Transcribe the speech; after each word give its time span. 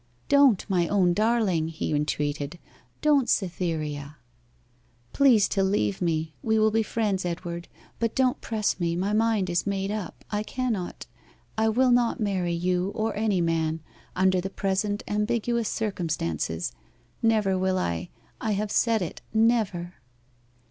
'Don't, 0.29 0.67
my 0.67 0.87
own 0.87 1.13
darling!' 1.13 1.67
he 1.67 1.93
entreated. 1.93 2.57
'Don't, 3.03 3.29
Cytherea!' 3.29 4.17
'Please 5.13 5.47
to 5.49 5.61
leave 5.63 6.01
me 6.01 6.33
we 6.41 6.57
will 6.57 6.71
be 6.71 6.81
friends, 6.81 7.23
Edward 7.23 7.67
but 7.99 8.15
don't 8.15 8.41
press 8.41 8.79
me 8.79 8.95
my 8.95 9.13
mind 9.13 9.47
is 9.47 9.67
made 9.67 9.91
up 9.91 10.25
I 10.31 10.41
cannot 10.41 11.05
I 11.55 11.69
will 11.69 11.91
not 11.91 12.19
marry 12.19 12.51
you 12.53 12.89
or 12.95 13.15
any 13.15 13.41
man 13.41 13.81
under 14.15 14.41
the 14.41 14.49
present 14.49 15.03
ambiguous 15.07 15.69
circumstances 15.69 16.71
never 17.21 17.55
will 17.55 17.77
I 17.77 18.09
I 18.39 18.53
have 18.53 18.71
said 18.71 19.03
it: 19.03 19.21
never! 19.35 19.97